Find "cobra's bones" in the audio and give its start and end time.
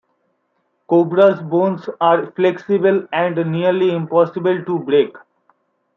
0.87-1.87